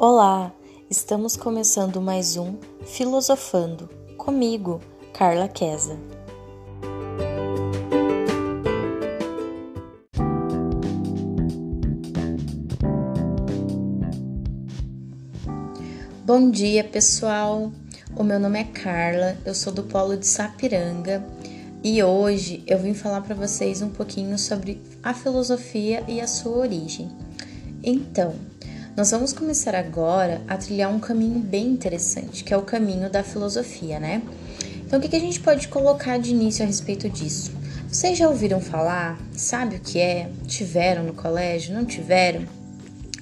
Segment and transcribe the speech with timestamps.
[0.00, 0.54] Olá,
[0.88, 2.54] estamos começando mais um
[2.86, 4.80] Filosofando comigo,
[5.12, 5.98] Carla Queza.
[16.24, 17.72] Bom dia, pessoal.
[18.14, 21.26] O meu nome é Carla, eu sou do Polo de Sapiranga
[21.82, 26.56] e hoje eu vim falar para vocês um pouquinho sobre a filosofia e a sua
[26.58, 27.10] origem.
[27.82, 28.36] Então,
[28.98, 33.22] nós vamos começar agora a trilhar um caminho bem interessante, que é o caminho da
[33.22, 34.20] filosofia, né?
[34.84, 37.52] Então, o que a gente pode colocar de início a respeito disso?
[37.88, 39.16] Vocês já ouviram falar?
[39.36, 40.28] Sabe o que é?
[40.48, 41.72] Tiveram no colégio?
[41.72, 42.44] Não tiveram?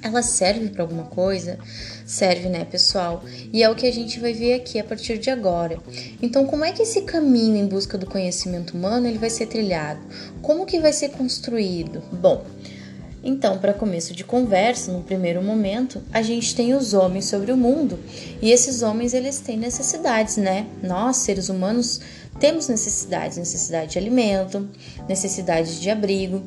[0.00, 1.58] Ela serve para alguma coisa?
[2.06, 3.22] Serve, né, pessoal?
[3.52, 5.76] E é o que a gente vai ver aqui a partir de agora.
[6.22, 10.00] Então, como é que esse caminho em busca do conhecimento humano ele vai ser trilhado?
[10.40, 12.02] Como que vai ser construído?
[12.10, 12.46] Bom,
[13.26, 17.56] então, para começo de conversa, no primeiro momento, a gente tem os homens sobre o
[17.56, 17.98] mundo,
[18.40, 20.66] e esses homens eles têm necessidades, né?
[20.80, 22.00] Nós, seres humanos,
[22.38, 24.68] temos necessidades, necessidade de alimento,
[25.08, 26.42] necessidade de abrigo,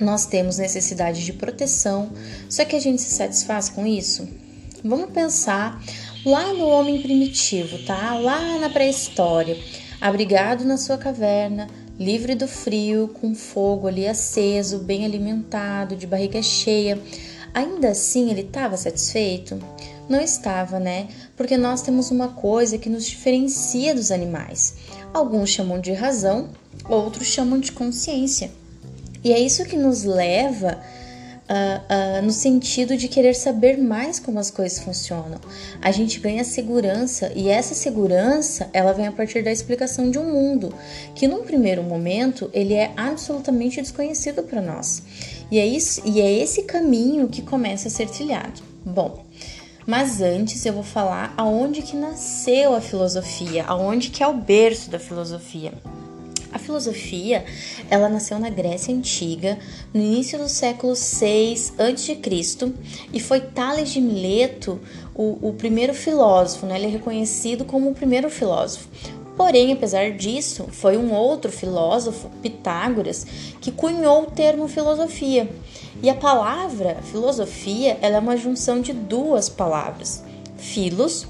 [0.00, 2.10] nós temos necessidade de proteção.
[2.48, 4.26] Só que a gente se satisfaz com isso?
[4.82, 5.80] Vamos pensar
[6.24, 8.14] lá no homem primitivo, tá?
[8.14, 9.56] Lá na pré-história,
[10.00, 11.68] abrigado na sua caverna,
[12.00, 16.98] livre do frio, com fogo ali aceso, bem alimentado, de barriga cheia.
[17.52, 19.60] Ainda assim, ele estava satisfeito?
[20.08, 21.08] Não estava, né?
[21.36, 24.76] Porque nós temos uma coisa que nos diferencia dos animais.
[25.12, 26.48] Alguns chamam de razão,
[26.88, 28.50] outros chamam de consciência.
[29.22, 30.80] E é isso que nos leva
[31.50, 35.40] uh, no sentido de querer saber mais como as coisas funcionam.
[35.82, 40.32] A gente ganha segurança e essa segurança ela vem a partir da explicação de um
[40.32, 40.72] mundo
[41.14, 45.02] que num primeiro momento ele é absolutamente desconhecido para nós.
[45.50, 48.62] E é isso e é esse caminho que começa a ser trilhado.
[48.84, 49.24] Bom,
[49.86, 54.90] mas antes eu vou falar aonde que nasceu a filosofia, aonde que é o berço
[54.90, 55.72] da filosofia.
[56.52, 57.44] A filosofia,
[57.88, 59.58] ela nasceu na Grécia Antiga,
[59.94, 62.72] no início do século 6 a.C.,
[63.12, 64.80] e foi Tales de Mileto
[65.14, 66.76] o, o primeiro filósofo, né?
[66.76, 68.88] ele é reconhecido como o primeiro filósofo.
[69.36, 73.26] Porém, apesar disso, foi um outro filósofo, Pitágoras,
[73.60, 75.48] que cunhou o termo filosofia.
[76.02, 80.22] E a palavra filosofia ela é uma junção de duas palavras,
[80.56, 81.26] filos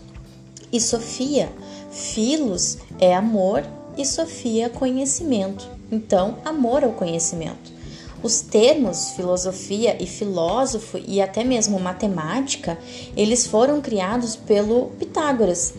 [0.73, 1.53] e sofia.
[1.91, 3.65] Filos é amor
[4.01, 5.69] e Sofia conhecimento.
[5.93, 7.81] Então, amor ao conhecimento.
[8.23, 12.79] Os termos filosofia e filósofo e até mesmo matemática,
[13.17, 15.75] eles foram criados pelo Pitágoras.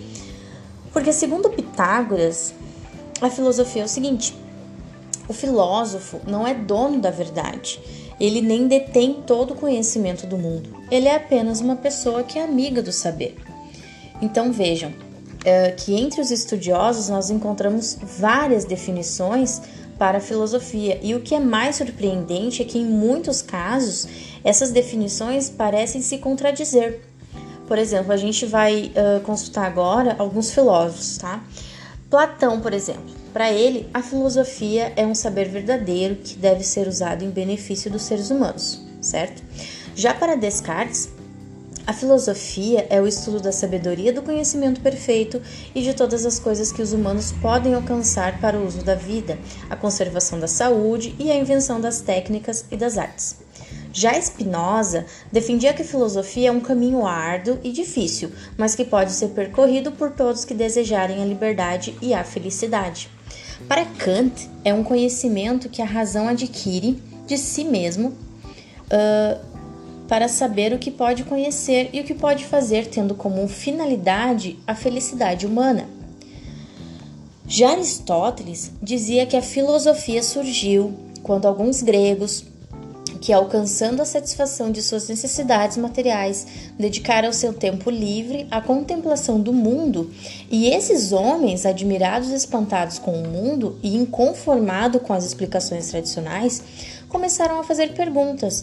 [0.91, 2.53] Porque segundo Pitágoras,
[3.21, 4.35] a filosofia é o seguinte:
[5.27, 7.79] o filósofo não é dono da verdade.
[8.19, 10.69] Ele nem detém todo o conhecimento do mundo.
[10.91, 13.35] Ele é apenas uma pessoa que é amiga do saber.
[14.21, 14.93] Então vejam,
[15.43, 19.61] é, que entre os estudiosos nós encontramos várias definições
[19.97, 24.07] para a filosofia, e o que é mais surpreendente é que em muitos casos
[24.43, 27.01] essas definições parecem se contradizer.
[27.67, 31.43] Por exemplo, a gente vai uh, consultar agora alguns filósofos, tá?
[32.09, 37.23] Platão, por exemplo, para ele, a filosofia é um saber verdadeiro que deve ser usado
[37.23, 39.41] em benefício dos seres humanos, certo?
[39.95, 41.09] Já para Descartes,
[41.85, 45.41] a filosofia é o estudo da sabedoria do conhecimento perfeito
[45.73, 49.39] e de todas as coisas que os humanos podem alcançar para o uso da vida,
[49.69, 53.37] a conservação da saúde e a invenção das técnicas e das artes.
[53.93, 59.11] Já Spinoza defendia que a filosofia é um caminho árduo e difícil, mas que pode
[59.11, 63.09] ser percorrido por todos que desejarem a liberdade e a felicidade.
[63.67, 68.09] Para Kant, é um conhecimento que a razão adquire de si mesmo.
[68.91, 69.50] Uh,
[70.11, 74.75] para saber o que pode conhecer e o que pode fazer, tendo como finalidade a
[74.75, 75.87] felicidade humana.
[77.47, 82.43] Já Aristóteles dizia que a filosofia surgiu quando alguns gregos,
[83.21, 86.45] que alcançando a satisfação de suas necessidades materiais,
[86.77, 90.11] dedicaram seu tempo livre à contemplação do mundo,
[90.49, 96.61] e esses homens, admirados e espantados com o mundo e inconformados com as explicações tradicionais,
[97.07, 98.61] começaram a fazer perguntas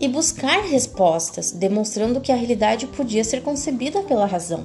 [0.00, 4.64] e buscar respostas, demonstrando que a realidade podia ser concebida pela razão.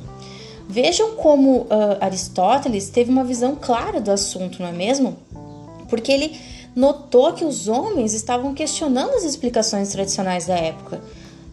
[0.68, 1.68] Vejam como uh,
[2.00, 5.18] Aristóteles teve uma visão clara do assunto, não é mesmo?
[5.90, 6.40] Porque ele
[6.76, 11.02] notou que os homens estavam questionando as explicações tradicionais da época,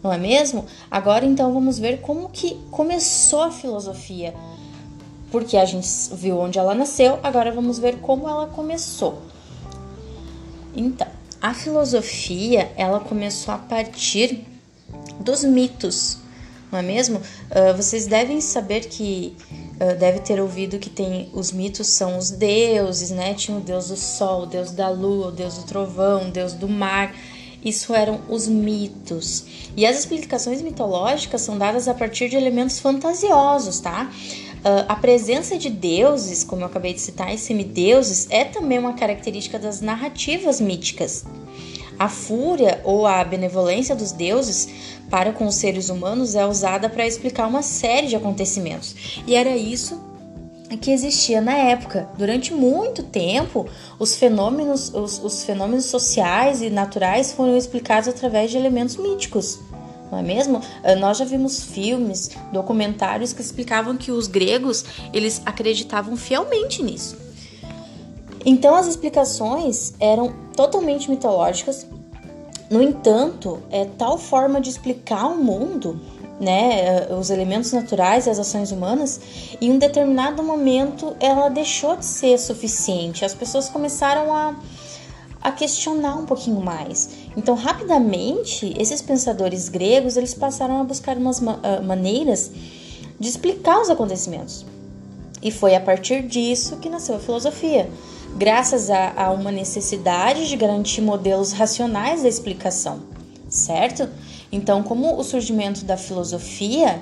[0.01, 0.65] não é mesmo?
[0.89, 4.33] Agora então vamos ver como que começou a filosofia.
[5.31, 9.19] Porque a gente viu onde ela nasceu, agora vamos ver como ela começou.
[10.75, 11.07] Então,
[11.41, 14.45] a filosofia ela começou a partir
[15.19, 16.17] dos mitos,
[16.71, 17.17] não é mesmo?
[17.17, 22.29] Uh, vocês devem saber que uh, deve ter ouvido que tem os mitos são os
[22.29, 23.33] deuses, né?
[23.33, 26.53] Tinha o deus do sol, o deus da lua, o deus do trovão, o deus
[26.53, 27.15] do mar.
[27.63, 29.45] Isso eram os mitos.
[29.75, 34.09] E as explicações mitológicas são dadas a partir de elementos fantasiosos, tá?
[34.59, 38.93] Uh, a presença de deuses, como eu acabei de citar, e semideuses, é também uma
[38.93, 41.25] característica das narrativas míticas.
[41.97, 44.69] A fúria ou a benevolência dos deuses
[45.09, 49.21] para com os seres humanos é usada para explicar uma série de acontecimentos.
[49.25, 49.99] E era isso
[50.81, 52.07] que existia na época.
[52.17, 53.65] Durante muito tempo,
[53.97, 59.59] os fenômenos, os, os fenômenos sociais e naturais foram explicados através de elementos míticos
[60.11, 60.61] não é mesmo?
[60.83, 67.17] Ah, nós já vimos filmes, documentários que explicavam que os gregos eles acreditavam fielmente nisso.
[68.45, 71.85] Então as explicações eram totalmente mitológicas.
[72.69, 75.99] No entanto, é tal forma de explicar o mundo,
[76.39, 79.19] né, os elementos naturais e as ações humanas,
[79.59, 83.25] em um determinado momento ela deixou de ser suficiente.
[83.25, 84.55] As pessoas começaram a,
[85.41, 87.09] a questionar um pouquinho mais.
[87.35, 92.51] Então, rapidamente, esses pensadores gregos eles passaram a buscar umas ma uh, maneiras
[93.19, 94.65] de explicar os acontecimentos.
[95.41, 97.89] E foi a partir disso que nasceu a filosofia
[98.35, 103.01] graças a, a uma necessidade de garantir modelos racionais da explicação,
[103.49, 104.07] certo?
[104.51, 107.01] Então, como o surgimento da filosofia,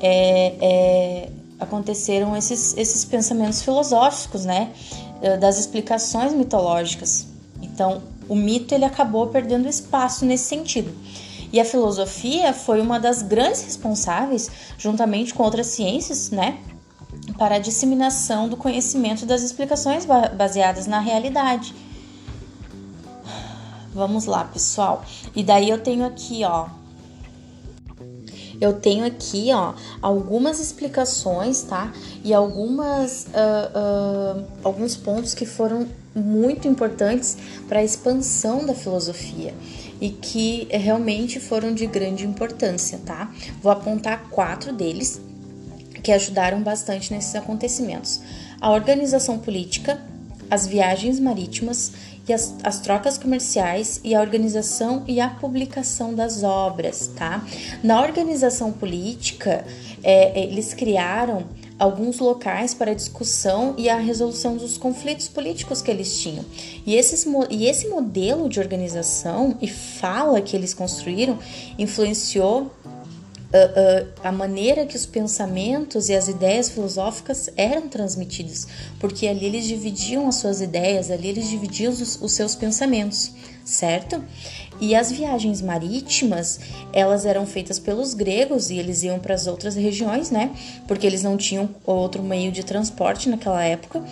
[0.00, 1.28] é, é,
[1.60, 4.72] aconteceram esses, esses pensamentos filosóficos, né?
[5.22, 7.26] Eh, das explicações mitológicas.
[7.74, 10.94] Então, o mito ele acabou perdendo espaço nesse sentido.
[11.52, 14.48] E a filosofia foi uma das grandes responsáveis,
[14.78, 16.58] juntamente com outras ciências, né,
[17.36, 20.06] para a disseminação do conhecimento das explicações
[20.36, 21.74] baseadas na realidade.
[23.92, 25.04] Vamos lá, pessoal.
[25.34, 26.68] E daí eu tenho aqui, ó.
[28.60, 31.92] Eu tenho aqui, ó, algumas explicações, tá?
[32.22, 37.36] E algumas, uh, uh, alguns pontos que foram muito importantes
[37.68, 39.52] para a expansão da filosofia
[40.00, 43.32] e que realmente foram de grande importância, tá?
[43.62, 45.20] Vou apontar quatro deles
[46.02, 48.20] que ajudaram bastante nesses acontecimentos:
[48.60, 50.00] a organização política,
[50.54, 51.92] as viagens marítimas
[52.28, 57.44] e as, as, trocas comerciais e a organização e a publicação das obras, tá?
[57.82, 59.64] Na organização política,
[60.02, 61.44] é, eles criaram
[61.78, 66.44] alguns locais para discussão e a resolução dos conflitos políticos que eles tinham.
[66.86, 71.36] E, esses, e esse modelo de organização e fala que eles construíram
[71.76, 72.70] influenciou
[73.54, 78.66] uh, a maneira que os pensamentos e as ideias filosóficas eram transmitidos,
[78.98, 83.32] porque ali eles dividiam as suas ideias, ali eles dividiam os, os seus pensamentos,
[83.64, 84.22] certo?
[84.80, 86.58] E as viagens marítimas,
[86.92, 90.50] elas eram feitas pelos gregos e eles iam para as outras regiões, né?
[90.88, 94.02] Porque eles não tinham outro meio de transporte naquela época,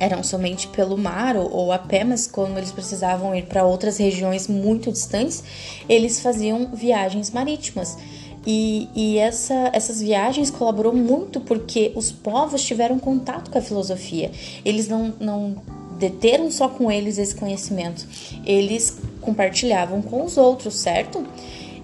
[0.00, 3.98] eram somente pelo mar ou, ou, a pé, mas quando eles precisavam ir para outras
[3.98, 5.44] regiões muito distantes,
[5.86, 7.98] eles faziam viagens marítimas.
[8.46, 14.30] E, e essa, essas viagens colaborou muito porque os povos tiveram contato com a filosofia.
[14.64, 15.56] Eles não, não
[15.98, 18.06] deteram só com eles esse conhecimento,
[18.44, 21.26] eles compartilhavam com os outros, certo?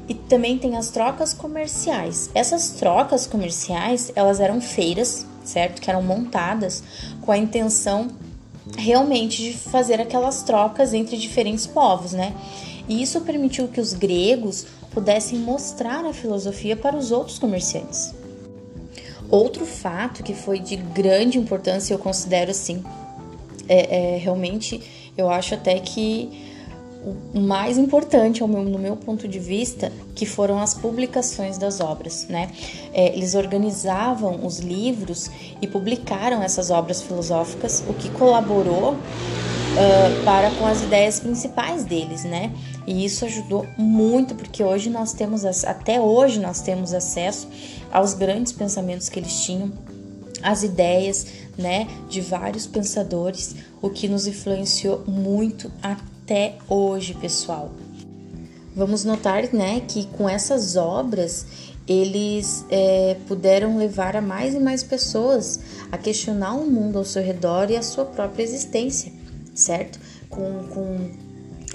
[0.08, 2.30] E também tem as trocas comerciais.
[2.34, 5.82] Essas trocas comerciais, elas eram feiras, certo?
[5.82, 6.82] Que eram montadas
[7.20, 8.08] com a intenção
[8.76, 12.34] realmente de fazer aquelas trocas entre diferentes povos, né?
[12.88, 18.14] E isso permitiu que os gregos pudessem mostrar a filosofia para os outros comerciantes.
[19.28, 22.82] Outro fato que foi de grande importância, eu considero assim,
[23.68, 24.80] é, é realmente,
[25.14, 26.46] eu acho até que
[27.34, 32.26] o mais importante meu, no meu ponto de vista, que foram as publicações das obras,
[32.30, 32.50] né?
[32.94, 40.50] É, eles organizavam os livros e publicaram essas obras filosóficas, o que colaborou uh, para
[40.52, 42.50] com as ideias principais deles, né?
[42.86, 47.48] E isso ajudou muito porque hoje nós temos até hoje nós temos acesso
[47.90, 49.72] aos grandes pensamentos que eles tinham,
[50.42, 51.26] as ideias,
[51.58, 57.72] né, de vários pensadores, o que nos influenciou muito até hoje, pessoal.
[58.74, 61.46] Vamos notar, né, que com essas obras
[61.88, 67.22] eles é, puderam levar a mais e mais pessoas a questionar o mundo ao seu
[67.22, 69.12] redor e a sua própria existência,
[69.54, 69.98] certo?
[70.28, 71.10] Com, com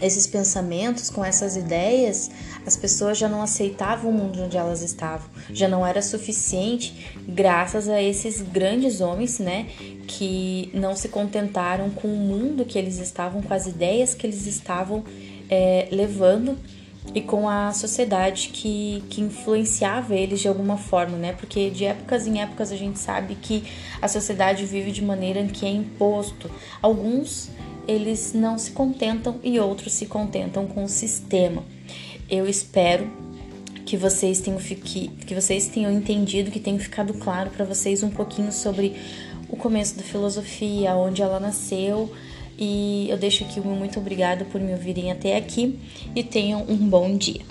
[0.01, 2.29] esses pensamentos, com essas ideias,
[2.65, 7.87] as pessoas já não aceitavam o mundo onde elas estavam, já não era suficiente, graças
[7.87, 9.67] a esses grandes homens, né,
[10.07, 14.45] que não se contentaram com o mundo que eles estavam, com as ideias que eles
[14.45, 15.03] estavam
[15.49, 16.57] é, levando
[17.13, 21.33] e com a sociedade que, que influenciava eles de alguma forma, né?
[21.33, 23.63] Porque de épocas em épocas a gente sabe que
[24.01, 26.49] a sociedade vive de maneira que é imposto.
[26.81, 27.49] Alguns
[27.87, 31.63] eles não se contentam e outros se contentam com o sistema.
[32.29, 33.09] Eu espero
[33.85, 38.09] que vocês tenham que, que vocês tenham entendido, que tenha ficado claro para vocês um
[38.09, 38.95] pouquinho sobre
[39.49, 42.09] o começo da filosofia, onde ela nasceu
[42.57, 45.79] e eu deixo aqui um muito obrigado por me ouvirem até aqui
[46.15, 47.41] e tenham um bom dia.